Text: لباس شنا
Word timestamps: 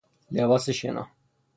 لباس 0.31 0.69
شنا 0.71 1.07